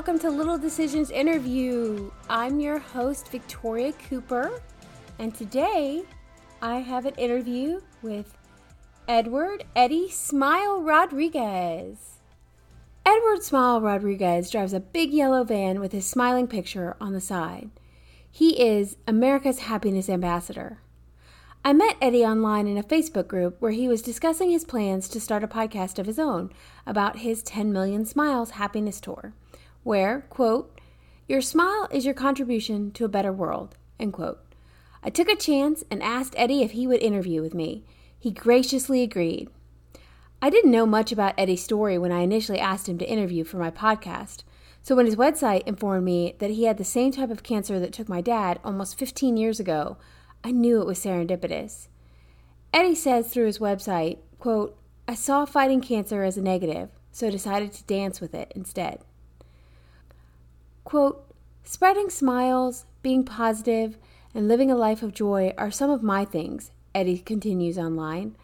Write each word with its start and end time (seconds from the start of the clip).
Welcome 0.00 0.18
to 0.20 0.30
Little 0.30 0.56
Decisions 0.56 1.10
Interview. 1.10 2.10
I'm 2.30 2.58
your 2.58 2.78
host, 2.78 3.28
Victoria 3.28 3.92
Cooper, 4.08 4.62
and 5.18 5.34
today 5.34 6.04
I 6.62 6.76
have 6.76 7.04
an 7.04 7.14
interview 7.16 7.82
with 8.00 8.34
Edward 9.06 9.64
Eddie 9.76 10.08
Smile 10.08 10.80
Rodriguez. 10.80 12.20
Edward 13.04 13.42
Smile 13.42 13.82
Rodriguez 13.82 14.50
drives 14.50 14.72
a 14.72 14.80
big 14.80 15.10
yellow 15.12 15.44
van 15.44 15.80
with 15.80 15.92
his 15.92 16.06
smiling 16.06 16.46
picture 16.46 16.96
on 16.98 17.12
the 17.12 17.20
side. 17.20 17.68
He 18.30 18.58
is 18.58 18.96
America's 19.06 19.58
Happiness 19.58 20.08
Ambassador. 20.08 20.78
I 21.62 21.74
met 21.74 21.98
Eddie 22.00 22.24
online 22.24 22.66
in 22.66 22.78
a 22.78 22.82
Facebook 22.82 23.28
group 23.28 23.60
where 23.60 23.72
he 23.72 23.86
was 23.86 24.00
discussing 24.00 24.48
his 24.48 24.64
plans 24.64 25.10
to 25.10 25.20
start 25.20 25.44
a 25.44 25.46
podcast 25.46 25.98
of 25.98 26.06
his 26.06 26.18
own 26.18 26.54
about 26.86 27.18
his 27.18 27.42
10 27.42 27.70
Million 27.70 28.06
Smiles 28.06 28.52
Happiness 28.52 28.98
Tour, 28.98 29.34
where, 29.82 30.22
quote, 30.30 30.80
your 31.28 31.40
smile 31.40 31.88
is 31.90 32.04
your 32.04 32.14
contribution 32.14 32.90
to 32.92 33.04
a 33.04 33.08
better 33.08 33.32
world, 33.32 33.76
end 33.98 34.12
quote. 34.12 34.40
I 35.02 35.10
took 35.10 35.28
a 35.28 35.36
chance 35.36 35.84
and 35.90 36.02
asked 36.02 36.34
Eddie 36.36 36.62
if 36.62 36.72
he 36.72 36.86
would 36.86 37.00
interview 37.00 37.40
with 37.40 37.54
me. 37.54 37.84
He 38.18 38.30
graciously 38.30 39.02
agreed. 39.02 39.48
I 40.42 40.50
didn't 40.50 40.72
know 40.72 40.86
much 40.86 41.12
about 41.12 41.34
Eddie's 41.38 41.62
story 41.62 41.98
when 41.98 42.12
I 42.12 42.20
initially 42.20 42.58
asked 42.58 42.88
him 42.88 42.98
to 42.98 43.08
interview 43.08 43.44
for 43.44 43.58
my 43.58 43.70
podcast, 43.70 44.42
so 44.82 44.96
when 44.96 45.06
his 45.06 45.16
website 45.16 45.66
informed 45.66 46.04
me 46.04 46.34
that 46.38 46.50
he 46.50 46.64
had 46.64 46.78
the 46.78 46.84
same 46.84 47.12
type 47.12 47.30
of 47.30 47.42
cancer 47.42 47.78
that 47.78 47.92
took 47.92 48.08
my 48.08 48.20
dad 48.20 48.58
almost 48.64 48.98
15 48.98 49.36
years 49.36 49.60
ago, 49.60 49.98
I 50.42 50.52
knew 50.52 50.80
it 50.80 50.86
was 50.86 50.98
serendipitous. 50.98 51.88
Eddie 52.72 52.94
says 52.94 53.28
through 53.28 53.46
his 53.46 53.58
website, 53.58 54.18
quote, 54.38 54.78
I 55.06 55.14
saw 55.14 55.44
fighting 55.44 55.80
cancer 55.80 56.22
as 56.22 56.36
a 56.36 56.42
negative, 56.42 56.88
so 57.12 57.30
decided 57.30 57.72
to 57.72 57.84
dance 57.84 58.20
with 58.20 58.34
it 58.34 58.52
instead. 58.54 59.00
Quote, 60.84 61.24
spreading 61.62 62.10
smiles, 62.10 62.86
being 63.02 63.24
positive, 63.24 63.96
and 64.34 64.48
living 64.48 64.70
a 64.70 64.76
life 64.76 65.02
of 65.02 65.14
joy 65.14 65.52
are 65.58 65.70
some 65.70 65.90
of 65.90 66.02
my 66.02 66.24
things, 66.24 66.70
Eddie 66.94 67.18
continues 67.18 67.78
online. 67.78 68.36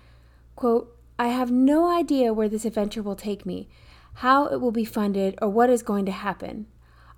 Quote, 0.54 0.96
I 1.18 1.28
have 1.28 1.50
no 1.50 1.90
idea 1.90 2.32
where 2.32 2.48
this 2.48 2.64
adventure 2.64 3.02
will 3.02 3.16
take 3.16 3.46
me, 3.46 3.68
how 4.14 4.46
it 4.46 4.60
will 4.60 4.72
be 4.72 4.84
funded, 4.84 5.38
or 5.40 5.48
what 5.48 5.70
is 5.70 5.82
going 5.82 6.04
to 6.06 6.12
happen. 6.12 6.66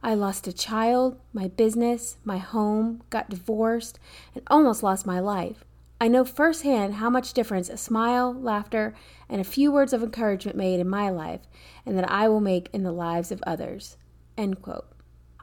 I 0.03 0.15
lost 0.15 0.47
a 0.47 0.53
child, 0.53 1.19
my 1.33 1.49
business, 1.49 2.19
my 2.25 2.39
home, 2.39 3.03
got 3.11 3.31
divorced, 3.31 3.99
and 4.35 4.45
almost 4.47 4.83
lost 4.83 5.07
my 5.07 5.19
life. 5.19 5.65
I 6.01 6.07
know 6.07 6.25
firsthand 6.25 6.95
how 6.95 7.11
much 7.11 7.33
difference 7.33 7.69
a 7.69 7.77
smile, 7.77 8.33
laughter, 8.33 8.95
and 9.29 9.41
a 9.41 9.45
few 9.45 9.73
words 9.73 9.93
of 9.93 10.03
encouragement 10.03 10.57
made 10.57 10.79
in 10.79 10.89
my 10.89 11.11
life, 11.11 11.41
and 11.85 11.99
that 11.99 12.09
I 12.09 12.29
will 12.29 12.41
make 12.41 12.69
in 12.73 12.85
the 12.85 12.93
lives 12.93 13.33
of 13.33 13.43
others. 13.45 13.97
End 14.37 14.63
quote. 14.63 14.87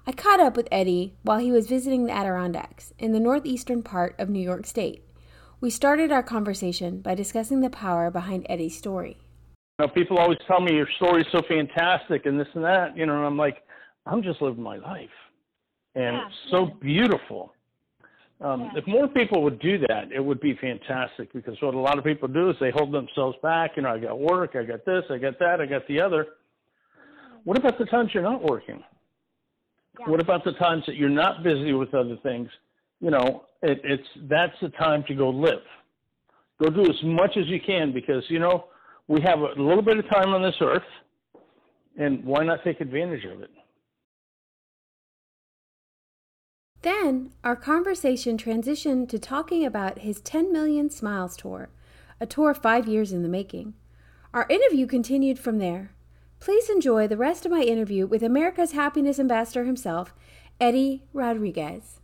I 0.07 0.11
caught 0.11 0.39
up 0.39 0.55
with 0.55 0.67
Eddie 0.71 1.15
while 1.23 1.39
he 1.39 1.51
was 1.51 1.65
visiting 1.65 2.05
the 2.05 2.13
Adirondacks 2.13 2.93
in 2.99 3.11
the 3.11 3.19
northeastern 3.19 3.81
part 3.81 4.15
of 4.19 4.29
New 4.29 4.39
York 4.39 4.67
State. 4.67 5.03
We 5.59 5.71
started 5.71 6.11
our 6.11 6.21
conversation 6.21 7.01
by 7.01 7.15
discussing 7.15 7.61
the 7.61 7.71
power 7.71 8.11
behind 8.11 8.45
Eddie's 8.47 8.77
story. 8.77 9.17
You 9.79 9.87
know, 9.87 9.91
people 9.91 10.19
always 10.19 10.37
tell 10.47 10.61
me 10.61 10.75
your 10.75 10.87
story's 10.97 11.25
so 11.31 11.41
fantastic 11.47 12.27
and 12.27 12.39
this 12.39 12.47
and 12.53 12.63
that, 12.63 12.95
you 12.95 13.07
know, 13.07 13.17
and 13.17 13.25
I'm 13.25 13.35
like, 13.35 13.63
I'm 14.05 14.21
just 14.21 14.43
living 14.43 14.61
my 14.61 14.77
life. 14.77 15.09
And 15.95 16.17
Yeah, 16.17 16.27
it's 16.27 16.51
so 16.51 16.67
yeah. 16.67 16.73
beautiful. 16.81 17.53
Um, 18.41 18.61
Yeah. 18.61 18.71
If 18.75 18.85
more 18.85 19.07
people 19.07 19.41
would 19.41 19.57
do 19.57 19.79
that, 19.87 20.11
it 20.13 20.23
would 20.23 20.39
be 20.39 20.55
fantastic 20.61 21.33
because 21.33 21.59
what 21.61 21.73
a 21.73 21.79
lot 21.79 21.97
of 21.97 22.03
people 22.03 22.27
do 22.27 22.51
is 22.51 22.55
they 22.59 22.69
hold 22.69 22.91
themselves 22.91 23.37
back. 23.41 23.71
You 23.75 23.81
know, 23.81 23.89
I 23.89 23.97
got 23.97 24.19
work, 24.19 24.55
I 24.55 24.65
got 24.65 24.85
this, 24.85 25.03
I 25.09 25.17
got 25.17 25.39
that, 25.39 25.61
I 25.61 25.65
got 25.65 25.87
the 25.87 25.99
other. 25.99 26.27
What 27.43 27.57
about 27.57 27.79
the 27.79 27.85
times 27.85 28.11
you're 28.13 28.21
not 28.21 28.43
working? 28.43 28.83
Yeah. 29.99 30.09
What 30.09 30.21
about 30.21 30.43
the 30.43 30.53
times 30.53 30.83
that 30.87 30.95
you're 30.95 31.09
not 31.09 31.43
busy 31.43 31.73
with 31.73 31.93
other 31.93 32.17
things? 32.23 32.49
You 32.99 33.11
know, 33.11 33.43
it, 33.61 33.81
it's 33.83 34.07
that's 34.29 34.53
the 34.61 34.69
time 34.69 35.03
to 35.07 35.15
go 35.15 35.29
live. 35.29 35.63
Go 36.61 36.69
do 36.69 36.83
as 36.83 37.03
much 37.03 37.37
as 37.37 37.47
you 37.47 37.59
can 37.59 37.93
because 37.93 38.23
you 38.29 38.39
know 38.39 38.65
we 39.07 39.21
have 39.21 39.39
a 39.39 39.61
little 39.61 39.81
bit 39.81 39.97
of 39.97 40.09
time 40.09 40.33
on 40.33 40.41
this 40.41 40.55
earth, 40.61 40.83
and 41.97 42.23
why 42.23 42.43
not 42.43 42.63
take 42.63 42.81
advantage 42.81 43.25
of 43.25 43.41
it? 43.41 43.51
Then 46.85 47.31
our 47.43 47.55
conversation 47.55 48.37
transitioned 48.37 49.09
to 49.09 49.17
talking 49.17 49.65
about 49.65 49.99
his 49.99 50.21
10 50.21 50.53
Million 50.53 50.91
Smiles 50.91 51.35
tour, 51.35 51.69
a 52.21 52.27
tour 52.27 52.53
five 52.53 52.87
years 52.87 53.11
in 53.11 53.23
the 53.23 53.27
making. 53.27 53.73
Our 54.35 54.45
interview 54.49 54.85
continued 54.85 55.39
from 55.39 55.57
there. 55.57 55.94
Please 56.45 56.69
enjoy 56.69 57.07
the 57.07 57.17
rest 57.17 57.43
of 57.47 57.51
my 57.51 57.61
interview 57.61 58.05
with 58.05 58.21
America's 58.21 58.73
Happiness 58.73 59.17
Ambassador 59.17 59.65
himself, 59.65 60.13
Eddie 60.61 61.01
Rodriguez. 61.11 61.99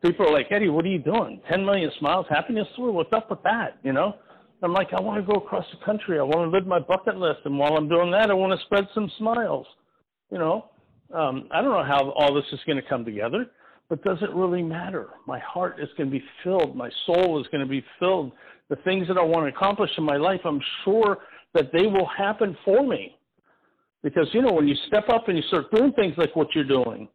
people 0.00 0.26
are 0.26 0.32
like, 0.32 0.46
Eddie, 0.50 0.70
what 0.70 0.86
are 0.86 0.88
you 0.88 0.98
doing? 0.98 1.42
10 1.50 1.62
million 1.62 1.90
smiles, 1.98 2.24
happiness 2.30 2.66
tour? 2.74 2.90
What's 2.90 3.12
up 3.12 3.28
with 3.28 3.42
that? 3.42 3.76
You 3.82 3.92
know? 3.92 4.14
I'm 4.62 4.72
like, 4.72 4.94
I 4.96 5.00
want 5.02 5.20
to 5.20 5.30
go 5.30 5.38
across 5.38 5.66
the 5.78 5.84
country. 5.84 6.18
I 6.18 6.22
want 6.22 6.50
to 6.50 6.56
live 6.56 6.66
my 6.66 6.78
bucket 6.78 7.18
list. 7.18 7.40
And 7.44 7.58
while 7.58 7.76
I'm 7.76 7.86
doing 7.86 8.10
that, 8.12 8.30
I 8.30 8.32
want 8.32 8.58
to 8.58 8.64
spread 8.64 8.88
some 8.94 9.12
smiles. 9.18 9.66
You 10.32 10.38
know? 10.38 10.70
Um, 11.14 11.48
I 11.50 11.60
don't 11.60 11.72
know 11.72 11.84
how 11.84 12.12
all 12.12 12.32
this 12.32 12.50
is 12.50 12.60
going 12.64 12.82
to 12.82 12.88
come 12.88 13.04
together, 13.04 13.44
but 13.90 14.02
does 14.02 14.16
it 14.22 14.34
really 14.34 14.62
matter? 14.62 15.10
My 15.26 15.38
heart 15.40 15.80
is 15.82 15.88
going 15.98 16.10
to 16.10 16.18
be 16.18 16.24
filled. 16.42 16.74
My 16.74 16.88
soul 17.04 17.42
is 17.42 17.46
going 17.48 17.62
to 17.62 17.70
be 17.70 17.84
filled. 17.98 18.32
The 18.70 18.76
things 18.76 19.06
that 19.08 19.18
I 19.18 19.22
want 19.22 19.44
to 19.44 19.54
accomplish 19.54 19.90
in 19.98 20.04
my 20.04 20.16
life, 20.16 20.40
I'm 20.46 20.62
sure 20.86 21.18
that 21.54 21.70
they 21.72 21.86
will 21.86 22.06
happen 22.06 22.56
for 22.64 22.86
me. 22.86 23.16
Because, 24.02 24.28
you 24.32 24.42
know, 24.42 24.52
when 24.52 24.66
you 24.66 24.74
step 24.86 25.08
up 25.08 25.28
and 25.28 25.36
you 25.36 25.42
start 25.48 25.70
doing 25.74 25.92
things 25.92 26.14
like 26.16 26.34
what 26.34 26.48
you're 26.54 26.64
doing, 26.64 27.08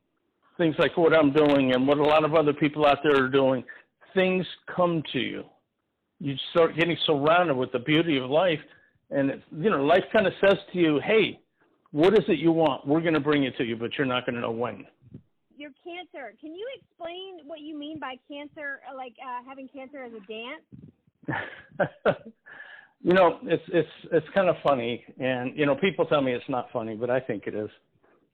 things 0.58 0.76
like 0.78 0.96
what 0.98 1.14
I'm 1.14 1.32
doing 1.32 1.74
and 1.74 1.88
what 1.88 1.98
a 1.98 2.04
lot 2.04 2.24
of 2.24 2.36
other 2.36 2.54
people 2.54 2.86
out 2.86 3.00
there 3.04 3.24
are 3.24 3.30
doing, 3.30 3.64
things 4.14 4.46
come 4.74 5.02
to 5.14 5.20
you. 5.20 5.44
You 6.20 6.36
start 6.52 6.78
getting 6.78 6.98
surrounded 7.06 7.56
with 7.56 7.72
the 7.72 7.80
beauty 7.80 8.18
of 8.18 8.30
life, 8.30 8.60
and 9.12 9.30
it's, 9.30 9.44
you 9.52 9.70
know, 9.70 9.84
life 9.84 10.04
kind 10.14 10.26
of 10.26 10.34
says 10.40 10.58
to 10.72 10.80
you, 10.80 11.00
"Hey, 11.04 11.42
what 11.92 12.14
is 12.14 12.24
it 12.30 12.40
you 12.40 12.52
want? 12.52 12.88
We're 12.88 13.02
going 13.02 13.16
to 13.16 13.20
bring 13.20 13.44
it 13.44 13.58
to 13.58 13.66
you, 13.66 13.76
but 13.76 13.98
you're 13.98 14.08
not 14.08 14.26
going 14.26 14.36
to 14.36 14.42
know 14.42 14.52
when." 14.52 14.86
Your 15.58 15.72
cancer. 15.84 16.34
Can 16.40 16.56
you 16.56 16.66
explain 16.76 17.40
what 17.46 17.60
you 17.60 17.78
mean 17.78 18.00
by 18.00 18.16
cancer, 18.30 18.80
like 18.96 19.14
uh, 19.22 19.44
having 19.46 19.68
cancer 19.68 20.04
as 20.04 20.14
a 20.14 20.22
dance? 20.26 20.64
you 23.02 23.14
know, 23.14 23.40
it's 23.44 23.64
it's 23.68 23.90
it's 24.12 24.28
kind 24.34 24.50
of 24.50 24.56
funny, 24.64 25.04
and 25.20 25.58
you 25.58 25.66
know, 25.66 25.76
people 25.76 26.06
tell 26.06 26.22
me 26.22 26.34
it's 26.34 26.50
not 26.50 26.72
funny, 26.72 26.96
but 26.96 27.10
I 27.10 27.20
think 27.20 27.44
it 27.48 27.56
is. 27.56 27.70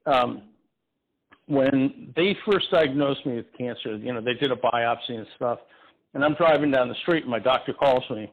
Um, 0.06 0.42
when 1.46 2.12
they 2.16 2.36
first 2.50 2.70
diagnosed 2.70 3.26
me 3.26 3.36
with 3.36 3.46
cancer, 3.58 3.96
you 3.96 4.12
know, 4.12 4.20
they 4.20 4.34
did 4.34 4.52
a 4.52 4.56
biopsy 4.56 5.10
and 5.10 5.26
stuff, 5.36 5.58
and 6.14 6.24
I'm 6.24 6.34
driving 6.34 6.70
down 6.70 6.88
the 6.88 6.94
street, 7.02 7.22
and 7.22 7.30
my 7.30 7.38
doctor 7.38 7.72
calls 7.72 8.04
me, 8.10 8.32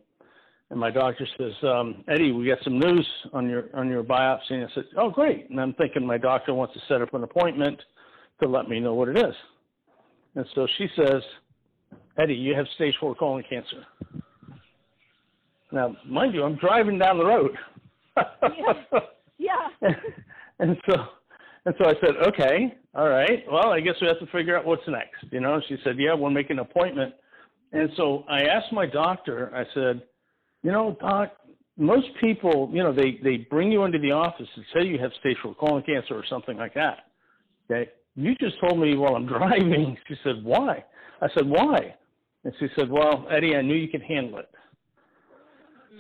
and 0.70 0.80
my 0.80 0.92
doctor 0.92 1.28
says, 1.38 1.54
um, 1.64 2.04
"Eddie, 2.08 2.32
we 2.32 2.48
got 2.48 2.60
some 2.64 2.80
news 2.80 3.08
on 3.34 3.50
your 3.50 3.66
on 3.74 3.90
your 3.90 4.04
biopsy." 4.04 4.52
And 4.52 4.66
I 4.66 4.74
said, 4.76 4.86
"Oh, 4.98 5.10
great!" 5.10 5.50
And 5.50 5.60
I'm 5.60 5.74
thinking 5.74 6.06
my 6.06 6.18
doctor 6.18 6.54
wants 6.54 6.74
to 6.76 6.80
set 6.88 7.02
up 7.02 7.14
an 7.14 7.24
appointment 7.24 7.82
to 8.42 8.48
let 8.48 8.70
me 8.70 8.80
know 8.80 8.94
what 8.94 9.10
it 9.10 9.18
is. 9.18 9.36
And 10.36 10.46
so 10.54 10.68
she 10.78 10.88
says, 10.96 11.24
"Eddie, 12.18 12.36
you 12.36 12.56
have 12.56 12.68
stage 12.76 12.96
four 13.00 13.16
colon 13.16 13.44
cancer." 13.50 13.86
Now, 15.72 15.96
mind 16.06 16.34
you, 16.34 16.44
I'm 16.44 16.56
driving 16.56 16.98
down 16.98 17.18
the 17.18 17.26
road. 17.26 17.52
Yeah. 18.58 19.00
yeah. 19.82 19.90
and 20.60 20.76
so 20.90 20.96
and 21.66 21.76
so 21.78 21.90
I 21.90 21.94
said, 22.02 22.16
okay, 22.28 22.74
all 22.96 23.10
right. 23.10 23.44
Well, 23.50 23.72
I 23.72 23.80
guess 23.80 23.96
we 24.02 24.08
have 24.08 24.20
to 24.20 24.26
figure 24.28 24.58
out 24.58 24.66
what's 24.66 24.82
next. 24.88 25.32
You 25.32 25.40
know, 25.40 25.62
she 25.68 25.78
said, 25.84 25.96
yeah, 25.98 26.14
we'll 26.14 26.32
make 26.32 26.50
an 26.50 26.60
appointment. 26.60 27.14
And 27.72 27.90
so 27.96 28.24
I 28.30 28.42
asked 28.42 28.74
my 28.74 28.86
doctor, 28.86 29.52
I 29.54 29.64
said, 29.74 30.02
you 30.64 30.72
know, 30.72 30.98
doc, 31.00 31.34
most 31.78 32.08
people, 32.20 32.70
you 32.74 32.84
know, 32.84 32.94
they, 32.94 33.20
they 33.24 33.38
bring 33.38 33.72
you 33.72 33.84
into 33.84 34.00
the 34.00 34.12
office 34.12 34.48
and 34.56 34.66
say 34.74 34.86
you 34.86 35.00
have 35.00 35.12
stage 35.20 35.38
four 35.44 35.56
colon 35.56 35.84
cancer 35.84 36.16
or 36.16 36.26
something 36.30 36.58
like 36.58 36.74
that. 36.74 37.12
Okay. 37.70 37.92
You 38.16 38.36
just 38.36 38.60
told 38.60 38.80
me 38.80 38.98
while 38.98 39.16
I'm 39.16 39.28
driving. 39.28 39.98
She 40.08 40.16
said, 40.24 40.44
why? 40.44 40.84
I 41.22 41.28
said, 41.36 41.48
why? 41.48 41.96
And 42.44 42.54
she 42.60 42.68
said, 42.76 42.90
well, 42.90 43.28
Eddie, 43.30 43.56
I 43.56 43.62
knew 43.62 43.76
you 43.76 43.90
could 43.90 44.02
handle 44.02 44.40
it. 44.40 44.50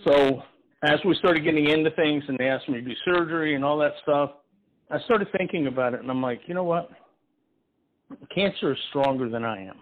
So 0.05 0.41
as 0.83 0.99
we 1.05 1.15
started 1.15 1.43
getting 1.43 1.69
into 1.69 1.91
things 1.91 2.23
and 2.27 2.37
they 2.37 2.47
asked 2.47 2.69
me 2.69 2.75
to 2.75 2.81
do 2.81 2.93
surgery 3.05 3.55
and 3.55 3.65
all 3.65 3.77
that 3.79 3.93
stuff, 4.03 4.31
I 4.89 4.99
started 5.01 5.27
thinking 5.37 5.67
about 5.67 5.93
it 5.93 5.99
and 5.99 6.09
I'm 6.09 6.21
like, 6.21 6.41
you 6.47 6.53
know 6.53 6.63
what? 6.63 6.89
Cancer 8.33 8.71
is 8.71 8.79
stronger 8.89 9.29
than 9.29 9.43
I 9.43 9.63
am. 9.63 9.75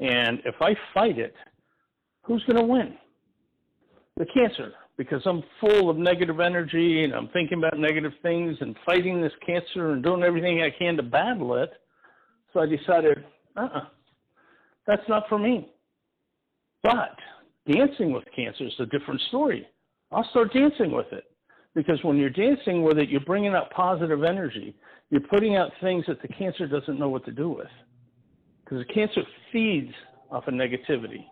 And 0.00 0.40
if 0.44 0.56
I 0.60 0.74
fight 0.92 1.18
it, 1.18 1.34
who's 2.22 2.44
going 2.44 2.58
to 2.58 2.64
win? 2.64 2.96
The 4.18 4.26
cancer, 4.26 4.72
because 4.98 5.22
I'm 5.24 5.42
full 5.60 5.88
of 5.88 5.96
negative 5.96 6.40
energy 6.40 7.04
and 7.04 7.14
I'm 7.14 7.28
thinking 7.28 7.58
about 7.58 7.78
negative 7.78 8.12
things 8.22 8.56
and 8.60 8.76
fighting 8.84 9.22
this 9.22 9.32
cancer 9.46 9.92
and 9.92 10.02
doing 10.02 10.22
everything 10.22 10.62
I 10.62 10.70
can 10.76 10.96
to 10.96 11.02
battle 11.02 11.56
it. 11.56 11.70
So 12.52 12.60
I 12.60 12.66
decided, 12.66 13.24
uh 13.56 13.68
uh 13.74 13.80
that's 14.86 15.08
not 15.08 15.24
for 15.28 15.38
me. 15.38 15.70
But 16.82 17.16
dancing 17.70 18.12
with 18.12 18.24
cancer 18.34 18.64
is 18.64 18.74
a 18.78 18.86
different 18.86 19.20
story. 19.28 19.66
I'll 20.12 20.28
start 20.30 20.52
dancing 20.52 20.92
with 20.92 21.12
it. 21.12 21.24
Because 21.74 22.02
when 22.02 22.16
you're 22.16 22.30
dancing 22.30 22.82
with 22.82 22.98
it, 22.98 23.10
you're 23.10 23.20
bringing 23.20 23.54
out 23.54 23.70
positive 23.70 24.24
energy. 24.24 24.74
You're 25.10 25.20
putting 25.20 25.56
out 25.56 25.70
things 25.82 26.04
that 26.08 26.22
the 26.22 26.28
cancer 26.28 26.66
doesn't 26.66 26.98
know 26.98 27.10
what 27.10 27.24
to 27.26 27.32
do 27.32 27.50
with. 27.50 27.68
Because 28.64 28.84
the 28.86 28.92
cancer 28.92 29.22
feeds 29.52 29.92
off 30.30 30.48
of 30.48 30.54
negativity, 30.54 31.26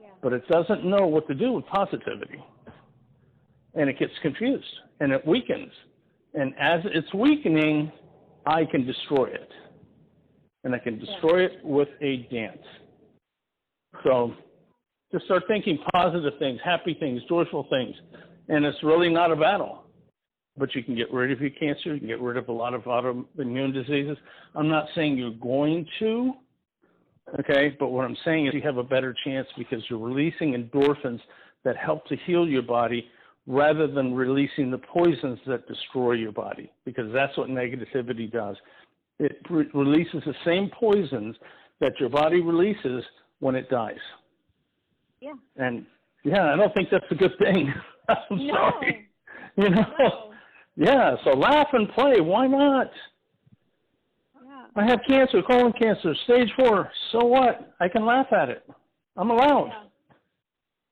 Yeah. 0.00 0.08
but 0.22 0.32
it 0.32 0.48
doesn't 0.48 0.84
know 0.84 1.06
what 1.06 1.28
to 1.28 1.34
do 1.34 1.52
with 1.52 1.66
positivity. 1.66 2.42
And 3.74 3.90
it 3.90 3.98
gets 3.98 4.18
confused 4.22 4.80
and 5.00 5.12
it 5.12 5.24
weakens. 5.26 5.72
And 6.34 6.54
as 6.58 6.80
it's 6.86 7.12
weakening, 7.12 7.92
I 8.46 8.64
can 8.64 8.86
destroy 8.86 9.26
it. 9.26 9.50
And 10.64 10.74
I 10.74 10.78
can 10.78 10.98
destroy 10.98 11.44
it 11.44 11.62
with 11.62 11.88
a 12.00 12.26
dance. 12.30 12.64
So 14.02 14.34
just 15.12 15.24
start 15.24 15.44
thinking 15.48 15.78
positive 15.92 16.34
things, 16.38 16.60
happy 16.64 16.96
things, 16.98 17.22
joyful 17.28 17.66
things. 17.70 17.94
And 18.48 18.64
it's 18.64 18.82
really 18.82 19.10
not 19.10 19.30
a 19.30 19.36
battle. 19.36 19.84
But 20.56 20.74
you 20.74 20.82
can 20.82 20.96
get 20.96 21.12
rid 21.12 21.30
of 21.30 21.40
your 21.40 21.50
cancer, 21.50 21.94
you 21.94 22.00
can 22.00 22.08
get 22.08 22.20
rid 22.20 22.36
of 22.36 22.48
a 22.48 22.52
lot 22.52 22.74
of 22.74 22.82
autoimmune 22.82 23.72
diseases. 23.72 24.16
I'm 24.54 24.68
not 24.68 24.86
saying 24.94 25.16
you're 25.16 25.30
going 25.30 25.86
to, 26.00 26.32
okay, 27.38 27.76
but 27.78 27.88
what 27.88 28.04
I'm 28.04 28.16
saying 28.24 28.48
is 28.48 28.54
you 28.54 28.62
have 28.62 28.76
a 28.76 28.82
better 28.82 29.14
chance 29.24 29.46
because 29.56 29.82
you're 29.88 30.00
releasing 30.00 30.54
endorphins 30.54 31.20
that 31.64 31.76
help 31.76 32.06
to 32.06 32.16
heal 32.26 32.46
your 32.46 32.62
body 32.62 33.08
rather 33.46 33.86
than 33.86 34.14
releasing 34.14 34.70
the 34.70 34.78
poisons 34.78 35.38
that 35.46 35.66
destroy 35.68 36.12
your 36.12 36.32
body 36.32 36.70
because 36.84 37.10
that's 37.12 37.36
what 37.38 37.48
negativity 37.48 38.30
does. 38.30 38.56
It 39.18 39.38
re- 39.48 39.68
releases 39.74 40.22
the 40.26 40.34
same 40.44 40.70
poisons 40.78 41.36
that 41.80 41.92
your 42.00 42.08
body 42.10 42.40
releases 42.40 43.04
when 43.40 43.54
it 43.54 43.70
dies. 43.70 43.96
Yeah. 45.20 45.32
And 45.56 45.86
yeah, 46.24 46.52
I 46.52 46.56
don't 46.56 46.72
think 46.74 46.88
that's 46.90 47.04
a 47.10 47.14
good 47.14 47.32
thing. 47.38 47.72
I'm 48.08 48.46
No. 48.46 48.54
sorry. 48.54 49.04
You 49.56 49.70
know? 49.70 49.84
No. 49.98 50.32
Yeah, 50.76 51.16
so 51.24 51.30
laugh 51.30 51.66
and 51.72 51.88
play. 51.90 52.20
Why 52.20 52.46
not? 52.46 52.90
Yeah. 54.44 54.66
I 54.76 54.84
have 54.86 55.00
cancer, 55.08 55.42
colon 55.42 55.72
cancer, 55.72 56.14
stage 56.24 56.48
four. 56.56 56.88
So 57.10 57.24
what? 57.24 57.74
I 57.80 57.88
can 57.88 58.06
laugh 58.06 58.28
at 58.32 58.50
it. 58.50 58.64
I'm 59.16 59.30
allowed. 59.30 59.66
Yeah. 59.66 59.82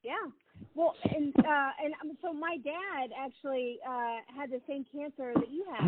Yeah. 0.02 0.30
Well, 0.74 0.94
and 1.04 1.32
uh, 1.38 1.42
and 1.84 1.94
um, 2.02 2.18
so 2.22 2.32
my 2.32 2.56
dad 2.64 3.10
actually 3.16 3.78
uh, 3.88 4.16
had 4.36 4.50
the 4.50 4.60
same 4.68 4.84
cancer 4.92 5.32
that 5.34 5.50
you 5.50 5.64
have, 5.72 5.86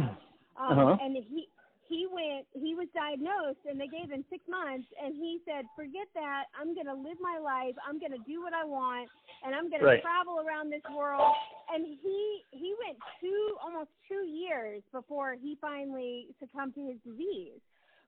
um, 0.56 0.79
Uh-huh. 0.79 0.96
and 1.02 1.17
he 1.17 1.49
he 1.88 2.06
went 2.06 2.44
he 2.52 2.75
was 2.75 2.87
diagnosed 2.94 3.61
and 3.69 3.81
they 3.81 3.88
gave 3.88 4.11
him 4.11 4.25
six 4.31 4.44
months 4.49 4.87
and 5.02 5.17
he 5.17 5.40
said 5.49 5.64
forget 5.75 6.06
that 6.14 6.44
i'm 6.58 6.75
going 6.75 6.87
to 6.87 6.94
live 6.94 7.17
my 7.20 7.38
life 7.40 7.75
i'm 7.87 7.99
going 7.99 8.12
to 8.12 8.23
do 8.29 8.40
what 8.43 8.52
i 8.52 8.64
want 8.64 9.08
and 9.44 9.55
i'm 9.55 9.69
going 9.70 9.82
Right. 9.82 9.96
to 9.96 10.02
travel 10.02 10.38
around 10.44 10.70
this 10.70 10.85
world 10.94 11.32
and 11.73 11.85
he 11.87 12.43
he 12.52 12.75
went 12.85 12.99
two 13.20 13.56
almost 13.62 13.90
two 14.08 14.26
years 14.26 14.82
before 14.93 15.35
he 15.40 15.56
finally 15.61 16.29
succumbed 16.40 16.75
to 16.75 16.87
his 16.88 16.99
disease 17.05 17.61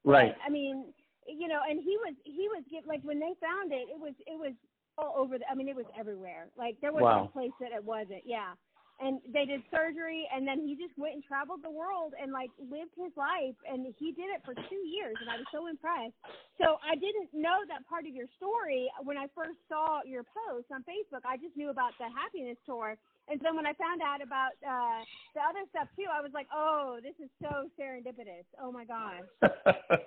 Right. 0.03 0.35
I 0.41 0.49
mean, 0.49 0.87
you 1.29 1.47
know, 1.47 1.61
and 1.69 1.79
he 1.79 1.97
was 2.01 2.15
he 2.25 2.49
was 2.49 2.65
get 2.73 2.87
like 2.87 3.03
when 3.03 3.21
they 3.21 3.35
found 3.39 3.71
it, 3.71 3.85
it 3.93 4.01
was 4.01 4.15
it 4.27 4.39
was 4.39 4.55
all 4.97 5.13
over. 5.15 5.37
The, 5.37 5.45
I 5.51 5.55
mean, 5.55 5.69
it 5.69 5.77
was 5.77 5.85
everywhere. 5.99 6.49
Like 6.57 6.77
there 6.81 6.91
wasn't 6.91 7.05
Wow. 7.05 7.25
a 7.29 7.29
place 7.29 7.53
that 7.61 7.73
it 7.73 7.85
wasn't. 7.85 8.23
Yeah. 8.25 8.53
And 9.01 9.17
they 9.33 9.49
did 9.49 9.65
surgery, 9.73 10.29
and 10.29 10.47
then 10.47 10.61
he 10.61 10.77
just 10.77 10.93
went 11.01 11.15
and 11.17 11.25
traveled 11.25 11.65
the 11.65 11.73
world 11.73 12.13
and 12.21 12.33
like 12.33 12.51
lived 12.61 12.93
his 13.01 13.13
life, 13.17 13.57
and 13.65 13.89
he 13.97 14.13
did 14.13 14.29
it 14.29 14.45
for 14.45 14.53
two 14.53 14.83
years, 14.85 15.17
and 15.25 15.29
I 15.33 15.41
was 15.41 15.49
so 15.49 15.73
impressed. 15.73 16.13
So 16.61 16.77
I 16.85 17.01
didn't 17.01 17.33
know 17.33 17.65
that 17.73 17.89
part 17.89 18.05
of 18.05 18.13
your 18.13 18.29
story 18.37 18.93
when 19.03 19.17
I 19.17 19.25
first 19.33 19.57
saw 19.73 20.05
your 20.05 20.21
post 20.23 20.69
on 20.69 20.85
Facebook. 20.85 21.25
I 21.25 21.41
just 21.41 21.57
knew 21.57 21.71
about 21.73 21.97
the 21.97 22.13
happiness 22.13 22.61
tour, 22.69 23.01
and 23.29 23.41
then 23.41 23.57
when 23.57 23.65
I 23.65 23.73
found 23.75 24.03
out 24.03 24.21
about 24.21 24.53
uh, 24.61 25.01
the 25.35 25.41
other 25.41 25.65
stuff 25.71 25.89
too, 25.97 26.05
I 26.13 26.21
was 26.21 26.33
like, 26.35 26.49
oh, 26.53 26.99
this 27.03 27.15
is 27.25 27.31
so 27.41 27.73
serendipitous. 27.81 28.45
Oh 28.61 28.71
my 28.71 28.85
gosh. 28.85 29.25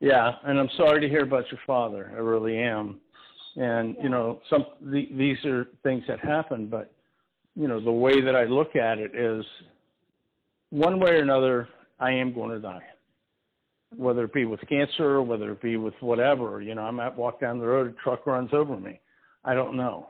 yeah, 0.00 0.32
and 0.44 0.58
I'm 0.58 0.70
sorry 0.76 1.00
to 1.00 1.08
hear 1.08 1.22
about 1.22 1.44
your 1.50 1.60
father. 1.66 2.10
I 2.12 2.18
really 2.18 2.58
am. 2.58 3.00
And 3.56 3.94
Yeah. 3.96 4.02
you 4.02 4.08
know, 4.08 4.40
some 4.50 4.66
the, 4.80 5.08
these 5.12 5.38
are 5.44 5.68
things 5.82 6.02
that 6.08 6.18
happen, 6.18 6.66
but 6.66 6.90
you 7.56 7.68
know, 7.68 7.80
the 7.80 7.92
way 7.92 8.20
that 8.20 8.34
I 8.34 8.44
look 8.44 8.76
at 8.76 8.98
it 8.98 9.14
is, 9.14 9.44
one 10.70 10.98
way 10.98 11.12
or 11.12 11.22
another, 11.22 11.68
I 12.00 12.10
am 12.12 12.34
going 12.34 12.50
to 12.50 12.60
die. 12.60 12.82
Whether 13.96 14.24
it 14.24 14.32
be 14.32 14.44
with 14.44 14.60
cancer, 14.68 15.22
whether 15.22 15.52
it 15.52 15.62
be 15.62 15.76
with 15.76 15.94
whatever, 16.00 16.60
you 16.60 16.74
know, 16.74 16.82
I 16.82 16.90
might 16.90 17.16
walk 17.16 17.40
down 17.40 17.60
the 17.60 17.66
road, 17.66 17.94
a 17.94 18.02
truck 18.02 18.26
runs 18.26 18.50
over 18.52 18.76
me. 18.76 19.00
I 19.44 19.54
don't 19.54 19.76
know. 19.76 20.08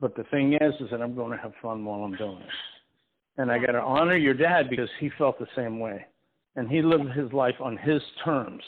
But 0.00 0.14
the 0.14 0.24
thing 0.24 0.52
is, 0.54 0.74
is 0.80 0.90
that 0.90 1.00
I'm 1.00 1.14
going 1.14 1.32
to 1.32 1.42
have 1.42 1.52
fun 1.62 1.84
while 1.84 2.00
I'm 2.00 2.16
doing 2.16 2.38
it. 2.38 3.40
And 3.40 3.50
I 3.50 3.58
got 3.58 3.72
to 3.72 3.80
honor 3.80 4.16
your 4.16 4.34
dad 4.34 4.68
because 4.68 4.90
he 5.00 5.10
felt 5.16 5.38
the 5.38 5.46
same 5.56 5.78
way. 5.80 6.04
And 6.56 6.68
he 6.68 6.82
lived 6.82 7.10
his 7.12 7.32
life 7.32 7.54
on 7.60 7.76
his 7.78 8.02
terms. 8.24 8.62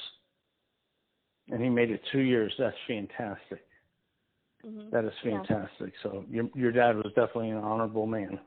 And 1.49 1.62
he 1.62 1.69
made 1.69 1.91
it 1.91 2.00
two 2.12 2.20
years. 2.20 2.52
That's 2.58 2.76
fantastic. 2.87 3.61
Hmm 4.62 4.91
That 4.91 5.05
is 5.05 5.12
Yeah. 5.25 5.43
fantastic. 5.43 5.95
So 6.03 6.25
your 6.29 6.49
your 6.55 6.73
dad 6.73 6.97
was 6.97 7.12
definitely 7.15 7.51
an 7.51 7.59
honorable 7.59 8.07
man. 8.07 8.41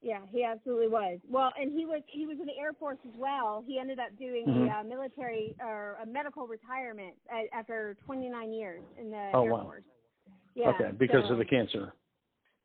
Yeah, 0.00 0.20
he 0.30 0.44
absolutely 0.44 0.88
was. 0.88 1.18
Well, 1.30 1.50
and 1.58 1.72
he 1.72 1.86
was 1.86 2.02
he 2.06 2.26
was 2.26 2.38
in 2.38 2.46
the 2.46 2.58
Air 2.58 2.72
Force 2.74 2.98
as 3.06 3.14
well. 3.16 3.64
He 3.66 3.78
ended 3.78 3.98
up 3.98 4.16
doing 4.18 4.46
Mhm. 4.46 4.68
a 4.68 4.80
uh, 4.80 4.82
military 4.84 5.54
or 5.60 5.96
a 6.02 6.06
medical 6.06 6.46
retirement 6.46 7.14
a 7.32 7.48
after 7.54 7.96
29 8.04 8.52
years 8.52 8.82
in 8.98 9.10
the 9.10 9.30
Oh, 9.32 9.44
Air 9.44 9.52
wow. 9.52 9.62
Force. 9.62 9.84
Yeah. 10.54 10.68
okay, 10.70 10.90
because 10.96 11.26
so, 11.26 11.32
of 11.32 11.38
the 11.38 11.44
cancer. 11.44 11.92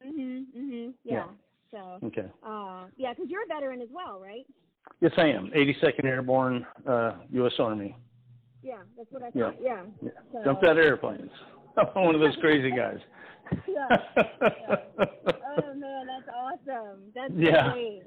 Mhm. 0.05 0.45
Mhm. 0.55 0.93
Yeah. 1.03 1.27
So. 1.71 1.99
Okay. 2.03 2.29
Uh, 2.43 2.87
yeah, 2.97 3.13
because 3.13 3.29
you're 3.29 3.43
a 3.43 3.47
veteran 3.47 3.81
as 3.81 3.89
well, 3.91 4.19
right? 4.19 4.45
Yes, 5.01 5.13
I 5.17 5.27
am. 5.27 5.49
82nd 5.53 6.05
Airborne, 6.05 6.65
uh, 6.85 7.19
U.S. 7.31 7.53
Army. 7.59 7.95
Yeah, 8.61 8.81
that's 8.97 9.09
what 9.11 9.23
I 9.23 9.31
Yeah. 9.33 9.51
thought. 9.51 9.61
Yeah. 9.61 9.85
Yeah. 10.01 10.09
So- 10.31 10.43
Jumped 10.43 10.63
out 10.65 10.77
of 10.77 10.83
airplanes. 10.85 11.31
I'm 11.95 12.03
one 12.05 12.15
of 12.15 12.21
those 12.21 12.35
crazy 12.41 12.71
guys. 12.71 12.99
Yeah. 13.67 13.97
Oh 15.59 15.73
man, 15.73 16.05
that's 16.05 16.29
awesome. 16.35 17.01
That's 17.15 17.33
Yeah. 17.35 17.73
great. 17.73 18.03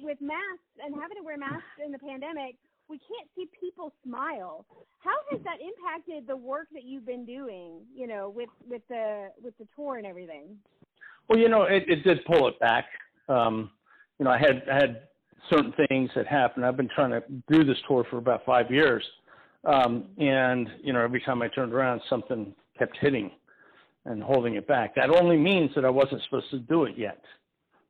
With 0.00 0.20
masks 0.20 0.78
and 0.84 0.94
having 0.94 1.16
to 1.16 1.24
wear 1.24 1.36
masks 1.36 1.64
in 1.84 1.90
the 1.90 1.98
pandemic, 1.98 2.54
we 2.88 2.98
can't 2.98 3.28
see 3.34 3.48
people 3.58 3.92
smile. 4.04 4.64
How 4.98 5.16
has 5.30 5.40
that 5.42 5.58
impacted 5.60 6.26
the 6.26 6.36
work 6.36 6.68
that 6.72 6.84
you've 6.84 7.04
been 7.04 7.24
doing? 7.24 7.80
You 7.94 8.06
know, 8.06 8.28
with 8.28 8.48
with 8.68 8.82
the 8.88 9.30
with 9.42 9.58
the 9.58 9.66
tour 9.74 9.96
and 9.96 10.06
everything. 10.06 10.56
Well, 11.28 11.38
you 11.38 11.48
know, 11.48 11.62
it, 11.62 11.84
it 11.88 12.02
did 12.04 12.24
pull 12.24 12.48
it 12.48 12.58
back. 12.60 12.86
Um, 13.28 13.70
you 14.18 14.24
know, 14.24 14.30
I 14.30 14.38
had 14.38 14.62
I 14.70 14.74
had 14.74 15.02
certain 15.48 15.72
things 15.88 16.10
that 16.14 16.26
happened. 16.26 16.64
I've 16.64 16.76
been 16.76 16.90
trying 16.94 17.10
to 17.10 17.22
do 17.50 17.64
this 17.64 17.78
tour 17.88 18.04
for 18.10 18.18
about 18.18 18.44
five 18.44 18.70
years, 18.70 19.04
um, 19.64 20.06
and 20.18 20.68
you 20.82 20.92
know, 20.92 21.00
every 21.00 21.20
time 21.20 21.42
I 21.42 21.48
turned 21.48 21.72
around, 21.72 22.00
something 22.08 22.54
kept 22.80 22.96
hitting 23.00 23.30
and 24.06 24.22
holding 24.22 24.54
it 24.54 24.66
back. 24.66 24.94
That 24.96 25.10
only 25.10 25.36
means 25.36 25.70
that 25.76 25.84
I 25.84 25.90
wasn't 25.90 26.22
supposed 26.24 26.50
to 26.50 26.58
do 26.58 26.84
it 26.84 26.98
yet. 26.98 27.22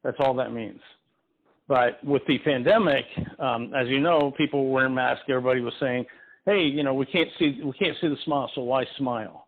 That's 0.03 0.17
all 0.21 0.35
that 0.35 0.53
means. 0.53 0.81
But 1.69 2.03
with 2.05 2.23
the 2.27 2.39
pandemic, 2.39 3.05
um, 3.39 3.73
as 3.75 3.87
you 3.89 4.01
know, 4.01 4.33
people 4.37 4.67
were 4.67 4.73
wearing 4.73 4.95
masks. 4.95 5.25
Everybody 5.29 5.61
was 5.61 5.75
saying, 5.79 6.05
"Hey, 6.45 6.65
you 6.65 6.83
know, 6.83 6.95
we 6.95 7.07
can't 7.07 7.31
see 7.39 7.61
we 7.63 7.73
can't 7.75 7.97
see 8.01 8.09
the 8.09 8.17
smile, 8.25 8.51
so 8.55 8.63
why 8.63 8.85
smile?" 8.99 9.47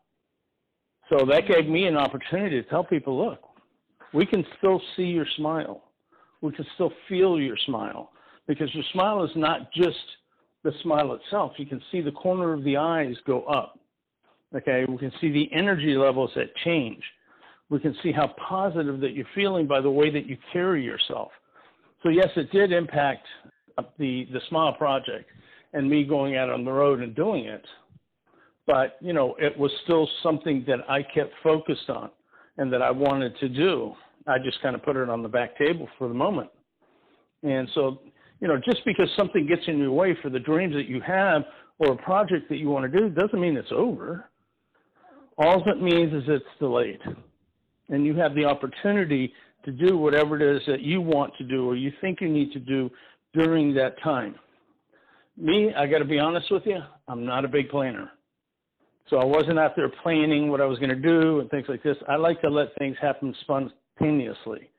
So 1.11 1.27
that 1.27 1.49
gave 1.49 1.67
me 1.69 1.87
an 1.87 1.97
opportunity 1.97 2.63
to 2.63 2.69
tell 2.69 2.85
people, 2.85 3.19
"Look, 3.19 3.43
we 4.13 4.25
can 4.25 4.47
still 4.59 4.81
see 4.95 5.07
your 5.07 5.27
smile. 5.37 5.83
We 6.43 6.53
can 6.53 6.65
still 6.75 6.93
feel 7.09 7.41
your 7.41 7.57
smile 7.67 8.13
because 8.47 8.73
your 8.73 8.85
smile 8.93 9.25
is 9.25 9.35
not 9.35 9.73
just 9.73 10.05
the 10.63 10.73
smile 10.83 11.15
itself. 11.15 11.59
You 11.59 11.67
can 11.67 11.83
see 11.91 12.01
the 12.01 12.13
corner 12.13 12.53
of 12.53 12.63
the 12.63 12.77
eyes 12.77 13.17
go 13.27 13.43
up. 13.45 13.79
Okay, 14.55 14.85
we 14.87 14.99
can 14.99 15.13
see 15.21 15.31
the 15.31 15.49
energy 15.53 15.95
levels 15.95 16.31
that 16.37 16.55
change. 16.65 17.03
We 17.71 17.81
can 17.81 17.97
see 18.03 18.13
how 18.13 18.35
positive 18.49 19.01
that 19.01 19.15
you're 19.15 19.27
feeling 19.35 19.67
by 19.67 19.81
the 19.81 19.91
way 19.91 20.11
that 20.11 20.27
you 20.27 20.37
carry 20.53 20.85
yourself. 20.85 21.31
So 22.03 22.11
yes, 22.11 22.29
it 22.37 22.51
did 22.53 22.73
impact 22.73 23.27
uh, 23.79 23.85
the 23.99 24.27
the 24.33 24.41
Smile 24.49 24.75
Project 24.75 25.31
and 25.73 25.89
me 25.89 26.05
going 26.05 26.37
out 26.37 26.51
on 26.51 26.65
the 26.65 26.73
road 26.73 27.01
and 27.01 27.15
doing 27.15 27.47
it. 27.47 27.65
But 28.67 28.99
you 29.01 29.15
know, 29.15 29.35
it 29.39 29.57
was 29.59 29.71
still 29.85 30.09
something 30.23 30.65
that 30.67 30.81
I 30.89 31.03
kept 31.03 31.33
focused 31.43 31.89
on 31.89 32.11
and 32.59 32.71
that 32.73 32.83
I 32.83 32.91
wanted 32.91 33.37
to 33.39 33.49
do. 33.49 33.95
I 34.27 34.39
just 34.39 34.61
kind 34.61 34.75
of 34.75 34.83
put 34.83 34.97
it 34.97 35.09
on 35.09 35.23
the 35.23 35.29
back 35.29 35.57
table 35.57 35.89
for 35.99 36.09
the 36.09 36.15
moment. 36.15 36.51
And 37.43 37.69
so, 37.75 38.03
you 38.41 38.47
know, 38.47 38.57
just 38.65 38.85
because 38.85 39.09
something 39.17 39.47
gets 39.47 39.63
in 39.67 39.79
your 39.79 39.93
way 39.93 40.17
for 40.23 40.31
the 40.31 40.39
dreams 40.39 40.75
that 40.75 40.87
you 40.87 41.01
have 41.01 41.43
or 41.79 41.93
a 41.93 41.97
project 41.97 42.49
that 42.51 42.59
you 42.59 42.69
want 42.69 42.91
to 42.91 42.99
do 42.99 43.09
doesn't 43.09 43.41
mean 43.41 43.57
it's 43.57 43.73
over. 43.73 44.29
All 45.39 45.63
it 45.67 45.81
means 45.81 46.13
is 46.13 46.25
it's 46.29 46.45
delayed. 46.59 47.01
And 47.89 48.05
you 48.07 48.15
have 48.17 48.35
the 48.35 48.45
opportunity 48.45 49.33
to 49.65 49.73
do 49.73 49.97
whatever 49.97 50.41
it 50.41 50.57
is 50.57 50.63
that 50.67 50.81
you 50.81 51.01
want 51.01 51.35
to 51.39 51.45
do 51.45 51.69
or 51.69 51.77
you 51.77 51.93
think 52.01 52.21
you 52.21 52.29
need 52.29 52.53
to 52.53 52.59
do 52.59 52.91
during 53.33 53.75
that 53.75 54.01
time. 54.03 54.35
Me, 55.37 55.73
I 55.77 55.87
got 55.87 55.99
to 55.99 56.05
be 56.05 56.19
honest 56.19 56.51
with 56.51 56.65
you, 56.67 56.79
I'm 57.09 57.25
not 57.25 57.45
a 57.45 57.49
big 57.49 57.71
planner. 57.71 58.11
So 59.09 59.17
I 59.17 59.25
wasn't 59.25 59.59
out 59.59 59.75
there 59.77 59.91
planning 60.03 60.51
what 60.51 60.61
I 60.61 60.67
was 60.67 60.79
going 60.79 60.91
to 60.91 60.97
do 60.97 61.41
and 61.41 61.51
things 61.51 61.67
like 61.69 61.83
this. 61.83 61.97
I 62.09 62.17
like 62.17 62.41
to 62.43 62.49
let 62.49 62.69
things 62.79 62.97
happen 63.01 63.35
spontaneously. 63.43 64.71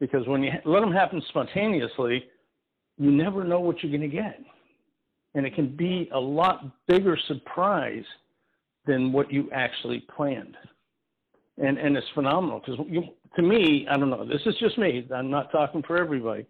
because 0.00 0.26
when 0.26 0.42
you 0.42 0.50
let 0.64 0.80
them 0.80 0.92
happen 0.92 1.22
spontaneously, 1.28 2.24
you 2.98 3.10
never 3.10 3.44
know 3.44 3.60
what 3.60 3.82
you're 3.82 3.96
going 3.96 4.08
to 4.08 4.14
get. 4.14 4.38
And 5.34 5.46
it 5.46 5.54
can 5.54 5.74
be 5.74 6.08
a 6.12 6.18
lot 6.18 6.64
bigger 6.86 7.18
surprise 7.26 8.04
than 8.86 9.12
what 9.12 9.32
you 9.32 9.48
actually 9.52 10.06
planned. 10.14 10.56
And, 11.58 11.78
and 11.78 11.96
it's 11.96 12.06
phenomenal 12.14 12.60
because 12.60 12.80
to 13.36 13.42
me, 13.42 13.86
I 13.90 13.96
don't 13.96 14.10
know, 14.10 14.26
this 14.26 14.42
is 14.46 14.54
just 14.58 14.76
me. 14.78 15.06
I'm 15.14 15.30
not 15.30 15.52
talking 15.52 15.82
for 15.86 15.96
everybody. 15.96 16.46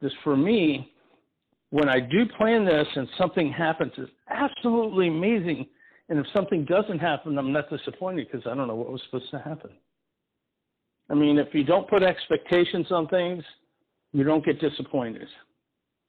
This 0.00 0.12
for 0.22 0.36
me, 0.36 0.92
when 1.70 1.88
I 1.88 2.00
do 2.00 2.26
plan 2.36 2.64
this 2.64 2.86
and 2.94 3.08
something 3.16 3.50
happens, 3.50 3.92
is 3.96 4.08
absolutely 4.28 5.08
amazing. 5.08 5.66
And 6.08 6.18
if 6.18 6.26
something 6.34 6.64
doesn't 6.66 6.98
happen, 6.98 7.38
I'm 7.38 7.52
not 7.52 7.70
disappointed 7.70 8.28
because 8.30 8.46
I 8.46 8.54
don't 8.54 8.68
know 8.68 8.74
what 8.74 8.92
was 8.92 9.00
supposed 9.06 9.30
to 9.30 9.38
happen. 9.38 9.70
I 11.10 11.14
mean, 11.14 11.38
if 11.38 11.48
you 11.52 11.64
don't 11.64 11.88
put 11.88 12.02
expectations 12.02 12.90
on 12.90 13.08
things, 13.08 13.42
you 14.12 14.24
don't 14.24 14.44
get 14.44 14.60
disappointed. 14.60 15.28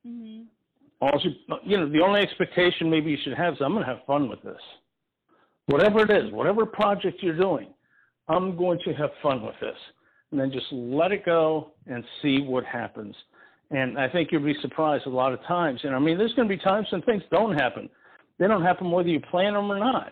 Mm-hmm. 0.05 0.43
Also, 1.01 1.29
you 1.63 1.77
know, 1.77 1.89
the 1.89 2.01
only 2.01 2.21
expectation 2.21 2.89
maybe 2.89 3.11
you 3.11 3.17
should 3.23 3.33
have 3.33 3.53
is 3.53 3.59
I'm 3.61 3.73
going 3.73 3.85
to 3.85 3.89
have 3.89 4.05
fun 4.05 4.29
with 4.29 4.41
this. 4.41 4.61
Whatever 5.67 6.03
it 6.03 6.09
is, 6.09 6.31
whatever 6.31 6.65
project 6.65 7.21
you're 7.21 7.37
doing, 7.37 7.67
I'm 8.27 8.57
going 8.57 8.79
to 8.85 8.93
have 8.93 9.09
fun 9.21 9.41
with 9.41 9.55
this. 9.61 9.77
And 10.31 10.39
then 10.39 10.51
just 10.51 10.65
let 10.71 11.11
it 11.11 11.25
go 11.25 11.73
and 11.87 12.03
see 12.21 12.41
what 12.41 12.65
happens. 12.65 13.15
And 13.71 13.97
I 13.97 14.09
think 14.09 14.29
you'll 14.31 14.43
be 14.43 14.55
surprised 14.61 15.05
a 15.05 15.09
lot 15.09 15.33
of 15.33 15.41
times. 15.43 15.79
And 15.83 15.95
I 15.95 15.99
mean, 15.99 16.17
there's 16.17 16.33
going 16.33 16.47
to 16.47 16.55
be 16.55 16.61
times 16.61 16.87
when 16.91 17.01
things 17.03 17.23
don't 17.31 17.53
happen. 17.53 17.89
They 18.39 18.47
don't 18.47 18.63
happen 18.63 18.91
whether 18.91 19.09
you 19.09 19.19
plan 19.19 19.53
them 19.53 19.71
or 19.71 19.79
not. 19.79 20.11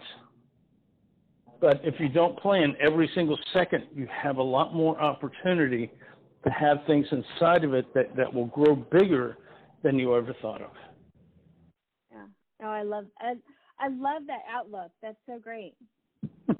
But 1.60 1.82
if 1.84 2.00
you 2.00 2.10
don't 2.10 2.38
plan 2.40 2.76
every 2.80 3.10
single 3.14 3.38
second, 3.54 3.86
you 3.96 4.08
have 4.12 4.38
a 4.38 4.44
lot 4.44 4.74
more 4.74 5.00
opportunity 5.00 5.92
to 6.44 6.50
have 6.50 6.78
things 6.88 7.06
inside 7.12 7.64
of 7.64 7.74
it 7.74 7.94
that, 7.94 8.16
that 8.16 8.34
will 8.34 8.48
grow 8.48 8.76
bigger 8.76 9.38
than 9.84 10.00
you 10.00 10.16
ever 10.16 10.34
thought 10.42 10.62
of. 10.62 10.72
Yeah. 12.12 12.26
Oh, 12.64 12.70
I 12.70 12.82
love 12.82 13.06
I 13.82 13.88
love 13.88 14.24
that 14.28 14.44
outlook. 14.50 14.92
That's 15.02 15.18
so 15.26 15.40
great. 15.40 15.74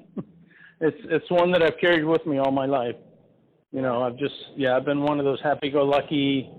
it's 0.80 0.96
it's 1.04 1.30
one 1.30 1.52
that 1.52 1.62
I've 1.62 1.78
carried 1.80 2.04
with 2.04 2.26
me 2.26 2.38
all 2.38 2.50
my 2.50 2.66
life. 2.66 2.96
You 3.70 3.80
know, 3.80 4.02
I've 4.02 4.18
just 4.18 4.34
yeah, 4.56 4.76
I've 4.76 4.84
been 4.84 5.02
one 5.02 5.18
of 5.18 5.24
those 5.24 5.40
happy-go-lucky. 5.42 6.50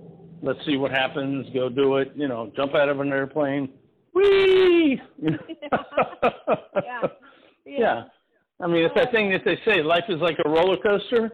Let's 0.41 0.59
see 0.65 0.77
what 0.77 0.91
happens. 0.91 1.47
Go 1.53 1.69
do 1.69 1.97
it. 1.97 2.13
You 2.15 2.27
know, 2.27 2.51
jump 2.55 2.75
out 2.75 2.89
of 2.89 2.99
an 3.01 3.11
airplane. 3.11 3.69
Whee! 4.13 5.01
Yeah. 5.65 5.79
yeah. 6.75 7.07
yeah. 7.65 8.03
I 8.61 8.67
mean, 8.67 8.85
it's 8.85 8.95
that 8.95 9.11
thing 9.11 9.31
that 9.31 9.41
they 9.45 9.57
say, 9.65 9.81
life 9.81 10.03
is 10.09 10.19
like 10.19 10.37
a 10.45 10.49
roller 10.49 10.77
coaster. 10.77 11.31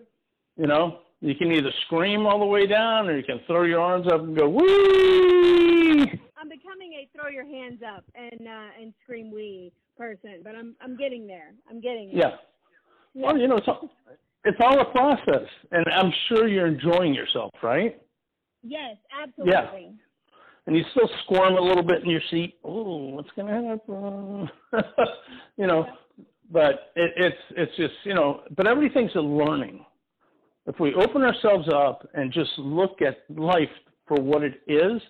You 0.58 0.68
know, 0.68 1.00
you 1.22 1.36
can 1.36 1.52
either 1.52 1.72
scream 1.86 2.26
all 2.26 2.40
the 2.40 2.46
way 2.46 2.66
down 2.66 3.08
or 3.10 3.18
you 3.18 3.24
can 3.24 3.42
throw 3.48 3.64
your 3.64 3.82
arms 3.82 4.08
up 4.08 4.22
and 4.22 4.38
go 4.38 4.48
wee. 4.48 6.20
I'm 6.38 6.48
becoming 6.48 6.94
a 6.94 7.10
throw 7.14 7.26
your 7.40 7.48
hands 7.48 7.82
up 7.86 8.04
and 8.16 8.48
uh, 8.48 8.82
and 8.82 8.94
scream 9.04 9.32
we 9.32 9.72
person, 9.98 10.42
but 10.44 10.56
I'm 10.56 10.76
I'm 10.82 10.98
getting 10.98 11.28
there. 11.28 11.54
I'm 11.70 11.80
getting 11.80 12.12
there. 12.14 12.30
Yeah. 12.30 12.36
Well, 13.16 13.38
you 13.38 13.48
know, 13.48 13.58
it's 13.58 13.68
all, 13.68 13.90
it's 14.46 14.58
all 14.62 14.80
a 14.80 14.86
process, 14.86 15.48
and 15.72 15.86
I'm 15.94 16.12
sure 16.28 16.48
you're 16.48 16.68
enjoying 16.68 17.14
yourself, 17.14 17.52
right? 17.64 18.00
Yes, 18.64 18.98
absolutely. 19.22 19.54
Yeah. 19.54 19.90
And 20.68 20.76
you 20.76 20.84
still 20.92 21.10
squirm 21.24 21.56
a 21.56 21.62
little 21.62 21.82
bit 21.82 22.04
in 22.04 22.10
your 22.10 22.22
seat. 22.30 22.60
Oh, 22.64 23.10
what's 23.10 23.30
going 23.36 23.48
to 23.48 23.70
happen? 23.70 24.50
you 25.58 25.66
know, 25.66 25.88
but 26.52 26.92
it, 26.96 27.12
it's 27.18 27.42
it's 27.52 27.76
just 27.78 27.94
you 28.04 28.14
know, 28.14 28.42
but 28.56 28.68
everything's 28.68 29.16
a 29.16 29.22
learning. 29.22 29.86
If 30.68 30.80
we 30.80 30.94
open 30.94 31.24
ourselves 31.24 31.68
up 31.74 32.08
and 32.14 32.32
just 32.32 32.52
look 32.60 33.02
at 33.02 33.24
life 33.36 33.70
for 34.08 34.22
what 34.22 34.44
it 34.44 34.62
is, 34.68 35.02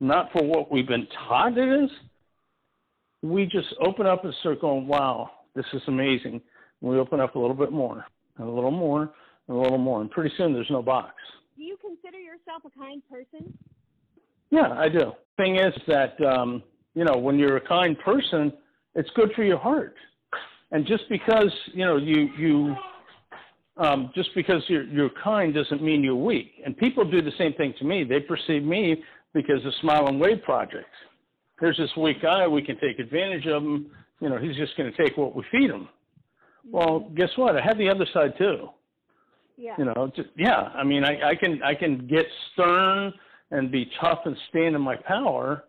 not 0.00 0.30
for 0.32 0.42
what 0.42 0.70
we've 0.70 0.86
been 0.86 1.06
taught 1.26 1.56
it 1.56 1.84
is, 1.84 1.90
we 3.22 3.46
just 3.46 3.68
open 3.80 4.06
up 4.06 4.24
a 4.24 4.32
circle 4.42 4.78
and 4.78 4.88
wow, 4.88 5.30
this 5.54 5.64
is 5.72 5.82
amazing. 5.86 6.40
And 6.80 6.90
we 6.90 6.98
open 6.98 7.20
up 7.20 7.36
a 7.36 7.38
little 7.38 7.56
bit 7.56 7.72
more, 7.72 8.04
and 8.38 8.48
a 8.48 8.50
little 8.50 8.70
more, 8.70 9.12
and 9.48 9.56
a 9.56 9.60
little 9.60 9.78
more, 9.78 10.00
and 10.00 10.10
pretty 10.10 10.34
soon 10.36 10.52
there's 10.52 10.70
no 10.70 10.82
box. 10.82 11.14
Do 11.56 11.62
you 11.62 11.76
consider 11.80 12.18
yourself 12.18 12.62
a 12.66 12.78
kind 12.78 13.02
person? 13.10 13.56
Yeah, 14.50 14.72
I 14.72 14.88
do. 14.88 15.12
Thing 15.36 15.56
is 15.56 15.72
that 15.86 16.20
um, 16.20 16.62
you 16.94 17.04
know 17.04 17.16
when 17.16 17.38
you're 17.38 17.56
a 17.56 17.66
kind 17.66 17.98
person, 17.98 18.52
it's 18.94 19.10
good 19.14 19.32
for 19.34 19.42
your 19.42 19.58
heart 19.58 19.96
and 20.74 20.86
just 20.86 21.04
because 21.08 21.52
you 21.72 21.84
know 21.84 21.96
you 21.96 22.28
you 22.36 22.76
um, 23.76 24.10
just 24.14 24.30
because 24.34 24.62
you're 24.68 24.84
you're 24.84 25.10
kind 25.22 25.54
doesn't 25.54 25.82
mean 25.82 26.02
you're 26.02 26.16
weak. 26.16 26.52
And 26.64 26.76
people 26.76 27.08
do 27.08 27.22
the 27.22 27.32
same 27.38 27.54
thing 27.54 27.74
to 27.78 27.84
me. 27.84 28.04
They 28.04 28.20
perceive 28.20 28.62
me 28.62 29.02
because 29.34 29.62
the 29.64 29.72
Smile 29.80 30.06
and 30.08 30.18
Wave 30.18 30.42
projects. 30.42 30.86
There's 31.60 31.76
this 31.76 31.90
weak 31.96 32.22
guy. 32.22 32.46
We 32.46 32.62
can 32.62 32.78
take 32.78 32.98
advantage 32.98 33.46
of 33.46 33.62
him. 33.62 33.90
You 34.20 34.30
know, 34.30 34.38
he's 34.38 34.56
just 34.56 34.76
going 34.76 34.90
to 34.90 34.96
take 35.02 35.16
what 35.16 35.34
we 35.34 35.44
feed 35.52 35.70
him. 35.70 35.88
Well, 36.70 37.10
guess 37.14 37.28
what? 37.36 37.56
I 37.56 37.64
have 37.64 37.76
the 37.76 37.88
other 37.88 38.06
side 38.14 38.34
too. 38.38 38.68
Yeah. 39.56 39.74
You 39.78 39.84
know, 39.84 40.10
just, 40.16 40.30
yeah. 40.36 40.70
I 40.74 40.82
mean, 40.82 41.04
I, 41.04 41.30
I 41.30 41.34
can 41.34 41.62
I 41.62 41.74
can 41.74 42.06
get 42.06 42.26
stern 42.52 43.12
and 43.50 43.70
be 43.70 43.90
tough 44.00 44.20
and 44.24 44.36
stand 44.48 44.74
in 44.74 44.80
my 44.80 44.96
power, 44.96 45.64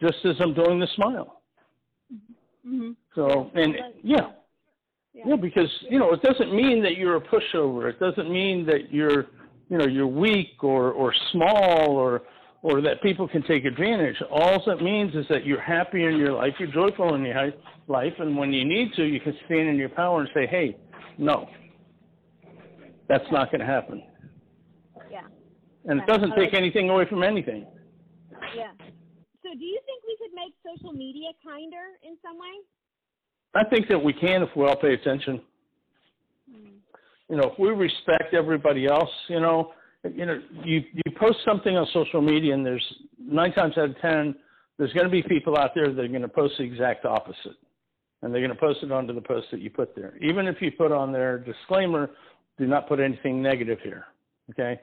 just 0.00 0.18
as 0.24 0.36
I'm 0.40 0.54
doing 0.54 0.78
the 0.78 0.86
smile. 0.94 1.40
Mm-hmm. 2.66 2.90
So, 3.14 3.50
and 3.54 3.74
yeah. 4.04 4.16
yeah, 5.14 5.22
yeah, 5.26 5.36
because 5.36 5.68
you 5.90 5.98
know 5.98 6.12
it 6.12 6.22
doesn't 6.22 6.54
mean 6.54 6.82
that 6.84 6.96
you're 6.96 7.16
a 7.16 7.20
pushover. 7.20 7.90
It 7.90 7.98
doesn't 7.98 8.30
mean 8.30 8.64
that 8.66 8.92
you're, 8.92 9.26
you 9.68 9.78
know, 9.78 9.86
you're 9.86 10.06
weak 10.06 10.62
or 10.62 10.92
or 10.92 11.12
small 11.32 11.96
or 11.96 12.22
or 12.62 12.80
that 12.80 13.02
people 13.02 13.26
can 13.26 13.42
take 13.42 13.64
advantage. 13.64 14.16
All 14.30 14.62
it 14.70 14.82
means 14.82 15.14
is 15.14 15.26
that 15.28 15.44
you're 15.44 15.60
happy 15.60 16.04
in 16.04 16.16
your 16.16 16.32
life, 16.32 16.54
you're 16.58 16.70
joyful 16.70 17.14
in 17.14 17.24
your 17.24 17.52
life, 17.88 18.12
and 18.18 18.36
when 18.36 18.52
you 18.52 18.64
need 18.64 18.92
to, 18.94 19.04
you 19.04 19.20
can 19.20 19.36
stand 19.46 19.68
in 19.68 19.76
your 19.76 19.88
power 19.88 20.20
and 20.20 20.30
say, 20.32 20.46
"Hey, 20.46 20.76
no, 21.18 21.48
that's 23.08 23.30
not 23.32 23.50
going 23.50 23.60
to 23.60 23.66
happen." 23.66 24.02
Yeah. 25.10 25.26
And 25.86 26.00
it 26.00 26.06
doesn't 26.06 26.34
take 26.36 26.54
anything 26.54 26.88
away 26.88 27.04
from 27.06 27.24
anything. 27.24 27.66
Yeah. 28.56 28.70
So, 29.42 29.48
do 29.58 29.64
you 29.64 29.80
think 29.84 30.02
we 30.06 30.16
could 30.16 30.34
make 30.34 30.54
social 30.64 30.92
media 30.92 31.30
kinder 31.44 31.98
in 32.04 32.16
some 32.22 32.38
way? 32.38 32.62
I 33.54 33.64
think 33.64 33.88
that 33.88 34.02
we 34.02 34.12
can 34.12 34.42
if 34.42 34.50
we 34.56 34.64
all 34.64 34.76
pay 34.76 34.94
attention. 34.94 35.42
Mm. 36.48 36.76
You 37.28 37.36
know, 37.36 37.50
if 37.50 37.58
we 37.58 37.70
respect 37.70 38.34
everybody 38.34 38.86
else, 38.86 39.10
you 39.28 39.40
know, 39.40 39.72
you 40.10 40.26
know, 40.26 40.40
you 40.64 40.82
you 40.94 41.12
post 41.18 41.38
something 41.44 41.76
on 41.76 41.86
social 41.92 42.20
media, 42.20 42.54
and 42.54 42.66
there's 42.66 42.84
nine 43.18 43.52
times 43.52 43.78
out 43.78 43.90
of 43.90 44.00
ten, 44.00 44.34
there's 44.78 44.92
going 44.92 45.06
to 45.06 45.10
be 45.10 45.22
people 45.22 45.56
out 45.56 45.70
there 45.74 45.92
that 45.92 46.04
are 46.04 46.08
going 46.08 46.22
to 46.22 46.28
post 46.28 46.54
the 46.58 46.64
exact 46.64 47.04
opposite, 47.04 47.56
and 48.22 48.34
they're 48.34 48.40
going 48.40 48.54
to 48.54 48.60
post 48.60 48.80
it 48.82 48.90
onto 48.90 49.14
the 49.14 49.20
post 49.20 49.46
that 49.52 49.60
you 49.60 49.70
put 49.70 49.94
there. 49.94 50.14
Even 50.20 50.46
if 50.46 50.56
you 50.60 50.72
put 50.72 50.92
on 50.92 51.12
their 51.12 51.38
disclaimer, 51.38 52.10
do 52.58 52.66
not 52.66 52.88
put 52.88 53.00
anything 53.00 53.42
negative 53.42 53.78
here. 53.82 54.06
Okay, 54.50 54.80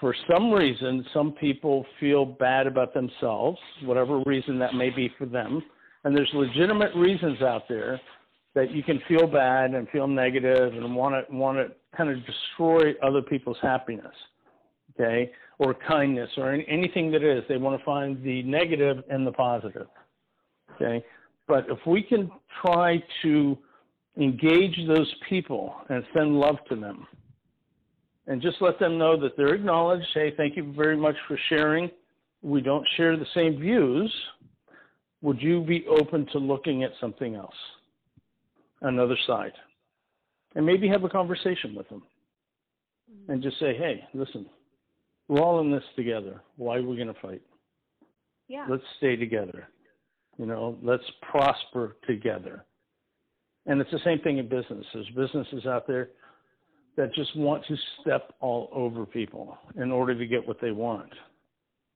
for 0.00 0.14
some 0.32 0.50
reason, 0.50 1.04
some 1.12 1.32
people 1.32 1.84
feel 1.98 2.24
bad 2.24 2.66
about 2.66 2.94
themselves, 2.94 3.58
whatever 3.82 4.22
reason 4.24 4.58
that 4.58 4.74
may 4.74 4.90
be 4.90 5.12
for 5.18 5.26
them. 5.26 5.62
And 6.04 6.16
there's 6.16 6.30
legitimate 6.32 6.94
reasons 6.94 7.42
out 7.42 7.68
there 7.68 8.00
that 8.54 8.70
you 8.70 8.82
can 8.82 9.00
feel 9.06 9.26
bad 9.26 9.74
and 9.74 9.88
feel 9.90 10.08
negative 10.08 10.74
and 10.74 10.94
want 10.94 11.14
to 11.28 11.34
want 11.34 11.58
to 11.58 11.74
kind 11.96 12.10
of 12.10 12.18
destroy 12.26 12.92
other 13.02 13.22
people's 13.22 13.58
happiness, 13.62 14.14
okay, 14.94 15.30
or 15.58 15.74
kindness 15.74 16.30
or 16.36 16.52
any, 16.52 16.66
anything 16.68 17.10
that 17.12 17.22
is. 17.22 17.44
They 17.48 17.56
want 17.56 17.78
to 17.78 17.84
find 17.84 18.22
the 18.24 18.42
negative 18.42 19.04
and 19.10 19.26
the 19.26 19.32
positive, 19.32 19.86
okay. 20.74 21.04
But 21.46 21.66
if 21.68 21.78
we 21.86 22.02
can 22.02 22.30
try 22.64 23.02
to 23.22 23.58
engage 24.16 24.76
those 24.86 25.12
people 25.28 25.74
and 25.88 26.04
send 26.14 26.38
love 26.38 26.56
to 26.68 26.76
them, 26.76 27.06
and 28.26 28.40
just 28.40 28.58
let 28.60 28.78
them 28.78 28.96
know 28.96 29.20
that 29.20 29.36
they're 29.36 29.54
acknowledged. 29.54 30.06
Hey, 30.14 30.32
thank 30.36 30.56
you 30.56 30.72
very 30.76 30.96
much 30.96 31.16
for 31.26 31.38
sharing. 31.48 31.90
We 32.42 32.60
don't 32.60 32.86
share 32.96 33.16
the 33.16 33.26
same 33.34 33.58
views. 33.58 34.12
Would 35.22 35.42
you 35.42 35.62
be 35.62 35.84
open 35.88 36.26
to 36.32 36.38
looking 36.38 36.84
at 36.84 36.92
something 37.00 37.34
else, 37.34 37.54
another 38.82 39.16
side? 39.26 39.52
And 40.54 40.66
maybe 40.66 40.88
have 40.88 41.04
a 41.04 41.08
conversation 41.08 41.74
with 41.74 41.88
them 41.88 42.02
and 43.28 43.42
just 43.42 43.58
say, 43.58 43.76
hey, 43.76 44.04
listen, 44.14 44.46
we're 45.28 45.40
all 45.40 45.60
in 45.60 45.70
this 45.70 45.84
together. 45.96 46.40
Why 46.56 46.76
are 46.76 46.82
we 46.82 46.96
going 46.96 47.12
to 47.12 47.20
fight? 47.20 47.42
Yeah. 48.48 48.66
Let's 48.68 48.82
stay 48.98 49.16
together. 49.16 49.68
You 50.38 50.46
know, 50.46 50.76
let's 50.82 51.04
prosper 51.30 51.96
together. 52.06 52.64
And 53.66 53.80
it's 53.80 53.90
the 53.90 54.00
same 54.04 54.20
thing 54.20 54.38
in 54.38 54.48
business. 54.48 54.84
There's 54.92 55.06
businesses 55.14 55.66
out 55.66 55.86
there 55.86 56.08
that 56.96 57.14
just 57.14 57.36
want 57.36 57.64
to 57.66 57.76
step 58.00 58.34
all 58.40 58.68
over 58.72 59.06
people 59.06 59.56
in 59.76 59.92
order 59.92 60.18
to 60.18 60.26
get 60.26 60.46
what 60.46 60.60
they 60.60 60.72
want. 60.72 61.12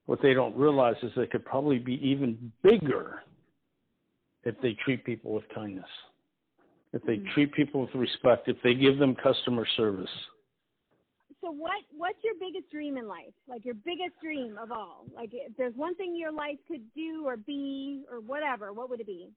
What 0.07 0.21
they 0.23 0.35
don't 0.35 0.55
realize 0.57 0.97
is 1.03 1.11
they 1.17 1.27
could 1.27 1.45
probably 1.45 1.79
be 1.79 1.95
even 2.07 2.53
bigger 2.63 3.23
if 4.45 4.55
they 4.61 4.77
treat 4.85 5.05
people 5.05 5.33
with 5.33 5.45
kindness, 5.55 5.85
if 6.95 7.03
they 7.03 7.17
mm-hmm. 7.17 7.35
treat 7.35 7.53
people 7.53 7.83
with 7.83 7.95
respect, 7.95 8.49
if 8.49 8.57
they 8.63 8.73
give 8.75 8.99
them 8.99 9.15
customer 9.17 9.67
service. 9.77 10.09
so 11.41 11.51
what 11.51 11.83
what's 11.97 12.19
your 12.23 12.35
biggest 12.41 12.71
dream 12.71 12.97
in 12.97 13.09
life? 13.09 13.35
Like 13.49 13.65
your 13.65 13.75
biggest 13.75 14.19
dream 14.23 14.57
of 14.63 14.71
all? 14.71 15.05
Like 15.15 15.31
if 15.33 15.55
there's 15.59 15.75
one 15.75 15.95
thing 15.97 16.17
your 16.17 16.33
life 16.33 16.57
could 16.69 16.83
do 16.95 17.25
or 17.27 17.37
be 17.37 18.05
or 18.11 18.21
whatever, 18.21 18.73
what 18.73 18.89
would 18.89 19.01
it 19.01 19.07
be? 19.07 19.29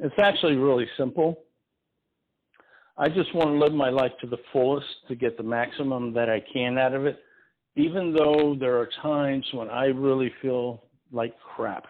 It's 0.00 0.14
actually 0.18 0.56
really 0.56 0.86
simple. 0.96 1.40
I 2.96 3.08
just 3.08 3.34
want 3.34 3.48
to 3.50 3.58
live 3.58 3.72
my 3.72 3.90
life 3.90 4.12
to 4.20 4.26
the 4.26 4.38
fullest 4.52 4.86
to 5.08 5.14
get 5.16 5.36
the 5.36 5.42
maximum 5.42 6.12
that 6.14 6.28
I 6.28 6.42
can 6.52 6.78
out 6.78 6.94
of 6.94 7.06
it, 7.06 7.18
even 7.74 8.14
though 8.14 8.54
there 8.58 8.78
are 8.78 8.88
times 9.02 9.46
when 9.52 9.68
I 9.68 9.86
really 9.86 10.32
feel 10.40 10.84
like 11.10 11.34
crap. 11.40 11.86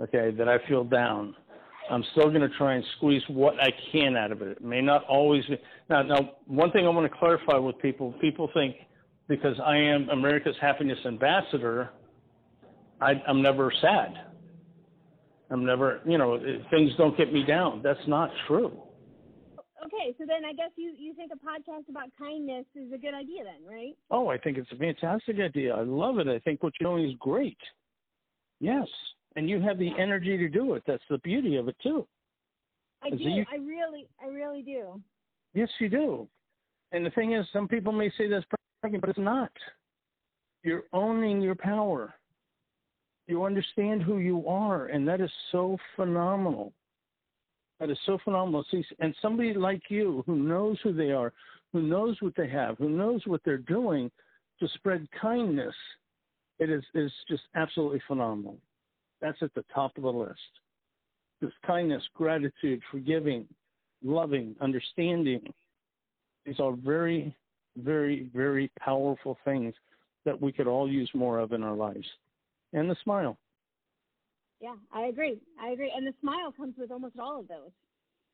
Okay, 0.00 0.30
that 0.36 0.48
I 0.48 0.58
feel 0.68 0.84
down. 0.84 1.34
I'm 1.92 2.02
still 2.12 2.30
going 2.30 2.40
to 2.40 2.48
try 2.56 2.74
and 2.74 2.84
squeeze 2.96 3.20
what 3.28 3.60
I 3.60 3.68
can 3.92 4.16
out 4.16 4.32
of 4.32 4.40
it. 4.40 4.48
It 4.48 4.64
may 4.64 4.80
not 4.80 5.04
always 5.04 5.44
be. 5.44 5.58
Now, 5.90 6.02
now, 6.02 6.36
one 6.46 6.70
thing 6.70 6.86
I 6.86 6.88
want 6.88 7.10
to 7.10 7.18
clarify 7.18 7.58
with 7.58 7.78
people: 7.80 8.14
people 8.18 8.50
think 8.54 8.76
because 9.28 9.56
I 9.62 9.76
am 9.76 10.08
America's 10.08 10.56
happiness 10.58 10.98
ambassador, 11.04 11.90
I, 13.02 13.22
I'm 13.28 13.42
never 13.42 13.70
sad. 13.82 14.14
I'm 15.50 15.66
never, 15.66 16.00
you 16.06 16.16
know, 16.16 16.40
things 16.70 16.92
don't 16.96 17.16
get 17.18 17.30
me 17.30 17.44
down. 17.44 17.82
That's 17.84 18.00
not 18.08 18.30
true. 18.48 18.72
Okay, 19.84 20.14
so 20.16 20.24
then 20.26 20.46
I 20.46 20.54
guess 20.54 20.70
you 20.76 20.94
you 20.98 21.12
think 21.12 21.30
a 21.30 21.36
podcast 21.36 21.90
about 21.90 22.08
kindness 22.18 22.64
is 22.74 22.90
a 22.90 22.96
good 22.96 23.12
idea 23.12 23.44
then, 23.44 23.70
right? 23.70 23.94
Oh, 24.10 24.28
I 24.28 24.38
think 24.38 24.56
it's 24.56 24.72
a 24.72 24.76
fantastic 24.76 25.36
idea. 25.40 25.74
I 25.74 25.82
love 25.82 26.18
it. 26.18 26.26
I 26.26 26.38
think 26.38 26.62
what 26.62 26.72
you're 26.80 26.96
doing 26.96 27.10
is 27.10 27.14
great. 27.20 27.58
Yes 28.60 28.88
and 29.36 29.48
you 29.48 29.60
have 29.60 29.78
the 29.78 29.90
energy 29.98 30.36
to 30.36 30.48
do 30.48 30.74
it. 30.74 30.82
That's 30.86 31.02
the 31.08 31.18
beauty 31.18 31.56
of 31.56 31.68
it 31.68 31.76
too. 31.82 32.06
I 33.02 33.10
do. 33.10 33.16
You, 33.16 33.44
I 33.52 33.56
really, 33.56 34.06
I 34.22 34.28
really 34.28 34.62
do. 34.62 35.00
Yes, 35.54 35.68
you 35.80 35.88
do. 35.88 36.28
And 36.92 37.04
the 37.04 37.10
thing 37.10 37.32
is, 37.32 37.46
some 37.52 37.68
people 37.68 37.92
may 37.92 38.10
say 38.16 38.28
that's 38.28 38.44
bragging, 38.82 39.00
but 39.00 39.10
it's 39.10 39.18
not. 39.18 39.50
You're 40.62 40.84
owning 40.92 41.40
your 41.40 41.54
power. 41.54 42.14
You 43.26 43.44
understand 43.44 44.02
who 44.02 44.18
you 44.18 44.46
are, 44.46 44.86
and 44.86 45.06
that 45.08 45.20
is 45.20 45.30
so 45.50 45.78
phenomenal. 45.96 46.72
That 47.80 47.90
is 47.90 47.98
so 48.06 48.18
phenomenal. 48.24 48.64
See, 48.70 48.84
and 49.00 49.14
somebody 49.20 49.54
like 49.54 49.82
you 49.88 50.22
who 50.26 50.36
knows 50.36 50.78
who 50.82 50.92
they 50.92 51.10
are, 51.10 51.32
who 51.72 51.82
knows 51.82 52.16
what 52.20 52.34
they 52.36 52.48
have, 52.48 52.78
who 52.78 52.88
knows 52.90 53.22
what 53.26 53.40
they're 53.44 53.56
doing 53.56 54.10
to 54.60 54.68
spread 54.74 55.08
kindness, 55.20 55.74
it 56.58 56.70
is 56.70 56.84
is 56.94 57.10
just 57.28 57.42
absolutely 57.56 58.02
phenomenal. 58.06 58.58
That's 59.22 59.38
at 59.40 59.54
the 59.54 59.64
top 59.72 59.96
of 59.96 60.02
the 60.02 60.10
list. 60.10 60.40
This 61.40 61.52
kindness, 61.64 62.02
gratitude, 62.14 62.82
forgiving, 62.90 63.46
loving, 64.04 64.54
understanding. 64.60 65.42
These 66.44 66.58
are 66.58 66.72
very, 66.72 67.34
very, 67.76 68.28
very 68.34 68.70
powerful 68.78 69.38
things 69.44 69.74
that 70.24 70.40
we 70.40 70.52
could 70.52 70.66
all 70.66 70.90
use 70.90 71.10
more 71.14 71.38
of 71.38 71.52
in 71.52 71.62
our 71.62 71.74
lives. 71.74 72.06
And 72.72 72.90
the 72.90 72.96
smile. 73.02 73.38
Yeah, 74.60 74.74
I 74.92 75.06
agree. 75.06 75.40
I 75.60 75.68
agree. 75.70 75.92
And 75.96 76.06
the 76.06 76.14
smile 76.20 76.52
comes 76.52 76.74
with 76.76 76.90
almost 76.90 77.18
all 77.18 77.40
of 77.40 77.48
those. 77.48 77.70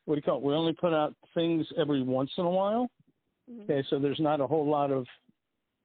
what 0.05 0.15
do 0.15 0.17
you 0.17 0.23
call 0.23 0.37
it? 0.37 0.43
We 0.43 0.53
only 0.53 0.73
put 0.73 0.93
out 0.93 1.15
things 1.33 1.65
every 1.77 2.01
once 2.01 2.31
in 2.37 2.45
a 2.45 2.49
while. 2.49 2.89
Mm-hmm. 3.49 3.71
Okay, 3.71 3.87
so 3.89 3.99
there's 3.99 4.19
not 4.19 4.41
a 4.41 4.47
whole 4.47 4.67
lot 4.69 4.91
of 4.91 5.05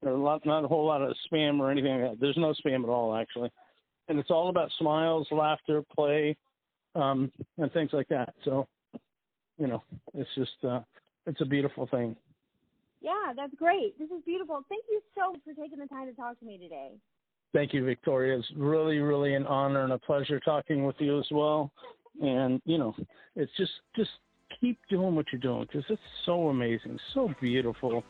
there's 0.05 0.19
lot, 0.19 0.45
not 0.45 0.64
a 0.64 0.69
whole 0.69 0.87
lot 0.87 1.03
of 1.03 1.17
spam 1.33 1.59
or 1.61 1.71
anything 1.71 2.01
like 2.01 2.11
that. 2.12 2.21
There's 2.21 2.37
no 2.37 2.55
spam 2.64 2.85
at 2.85 2.88
all, 2.88 3.17
actually. 3.17 3.51
And 4.09 4.19
it's 4.19 4.31
all 4.31 4.51
about 4.51 4.71
smiles, 4.79 5.27
laughter, 5.31 5.83
play, 5.95 6.37
um, 6.95 7.33
and 7.59 7.73
things 7.73 7.90
like 7.93 8.09
that. 8.09 8.35
So, 8.45 8.69
you 9.59 9.67
know, 9.67 9.83
it's 10.12 10.29
just, 10.35 10.53
uh, 10.62 10.81
it's 11.27 11.40
a 11.40 11.47
beautiful 11.47 11.87
thing. 11.87 12.14
Yeah, 13.01 13.33
that's 13.35 13.55
great. 13.55 13.99
This 13.99 14.11
is 14.11 14.23
beautiful. 14.25 14.62
Thank 14.69 14.85
you 14.90 15.01
so 15.14 15.33
much 15.33 15.40
for 15.45 15.55
taking 15.55 15.79
the 15.79 15.87
time 15.87 16.07
to 16.07 16.12
talk 16.12 16.38
to 16.40 16.45
me 16.45 16.59
today. 16.59 16.93
Thank 17.53 17.73
you, 17.73 17.85
Victoria. 17.85 18.38
It's 18.38 18.49
really, 18.57 18.99
really 18.99 19.35
an 19.35 19.47
honor 19.47 19.85
and 19.85 19.93
a 19.93 19.99
pleasure 19.99 20.40
talking 20.40 20.85
with 20.85 20.97
you 20.99 21.19
as 21.19 21.27
well. 21.31 21.71
And, 22.21 22.61
you 22.64 22.79
know, 22.79 22.95
it's 23.37 23.53
just, 23.57 23.73
just 23.97 24.11
keep 24.61 24.79
doing 24.90 25.14
what 25.14 25.27
you're 25.33 25.40
doing 25.40 25.62
because 25.62 25.85
it's 25.88 26.03
so 26.27 26.49
amazing, 26.49 26.99
so 27.14 27.33
beautiful 27.40 28.05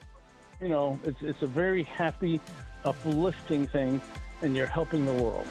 you 0.61 0.69
know, 0.69 0.99
it's, 1.05 1.21
it's 1.23 1.43
a 1.43 1.47
very 1.47 1.83
happy, 1.83 2.40
uplifting 2.85 3.67
thing, 3.67 4.01
and 4.43 4.57
you're 4.57 4.67
helping 4.67 5.05
the 5.05 5.12
world. 5.12 5.47